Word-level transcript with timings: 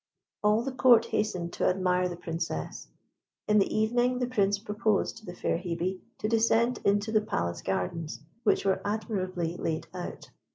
All 0.43 0.63
the 0.63 0.71
Court 0.71 1.05
hastened 1.05 1.53
to 1.53 1.67
admire 1.67 2.09
the 2.09 2.15
Princess. 2.15 2.87
In 3.47 3.59
the 3.59 3.71
evening 3.71 4.17
the 4.17 4.25
Prince 4.25 4.57
proposed 4.57 5.17
to 5.17 5.27
the 5.27 5.35
fair 5.35 5.59
Hebe 5.59 5.99
to 6.17 6.27
descend 6.27 6.79
into 6.83 7.11
the 7.11 7.21
palace 7.21 7.61
gardens, 7.61 8.19
which 8.41 8.65
were 8.65 8.81
admirably 8.83 9.57
laid 9.57 9.85
out. 9.93 10.31